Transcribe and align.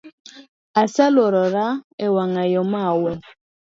Aseluorora 0.81 1.65
ewang’ayo 2.05 2.61
maol 2.71 3.13